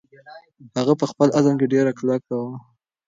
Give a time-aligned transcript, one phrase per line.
[0.77, 2.55] هغه په خپل عزم کې ډېره کلکه وه.